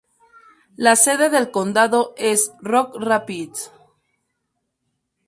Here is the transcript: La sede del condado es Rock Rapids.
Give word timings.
La 0.77 0.95
sede 0.95 1.29
del 1.29 1.51
condado 1.51 2.15
es 2.17 2.53
Rock 2.63 2.95
Rapids. 2.99 3.71